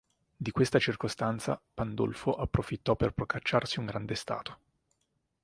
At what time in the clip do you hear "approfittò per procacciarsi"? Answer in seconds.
2.33-3.77